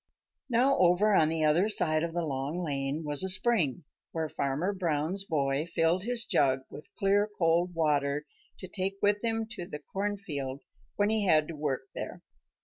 Now 0.49 0.79
over 0.79 1.13
on 1.13 1.29
the 1.29 1.45
other 1.45 1.69
side 1.69 2.03
of 2.03 2.15
the 2.15 2.25
Long 2.25 2.63
Lane 2.63 3.03
was 3.05 3.21
a 3.23 3.29
spring 3.29 3.83
where 4.11 4.27
Farmer 4.27 4.73
Brown's 4.73 5.25
boy 5.25 5.67
filled 5.67 6.05
his 6.05 6.25
jug 6.25 6.61
with 6.71 6.89
clear 6.97 7.29
cold 7.37 7.75
water 7.75 8.25
to 8.57 8.67
take 8.67 8.95
with 9.03 9.23
him 9.23 9.45
to 9.51 9.67
the 9.67 9.77
cornfield 9.77 10.63
when 10.95 11.11
he 11.11 11.27
had 11.27 11.47
to 11.49 11.55
work 11.55 11.83
there. 11.93 12.23